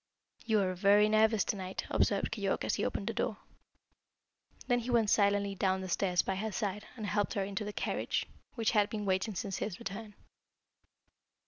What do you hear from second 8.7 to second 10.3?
had been waiting since his return.